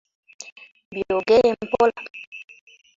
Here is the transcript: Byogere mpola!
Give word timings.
Byogere 0.95 1.49
mpola! 1.63 1.99